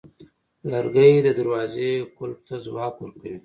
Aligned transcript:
لرګی 0.71 1.13
د 1.21 1.27
دروازې 1.39 1.91
قلف 2.17 2.39
ته 2.47 2.55
ځواک 2.65 2.95
ورکوي. 2.99 3.35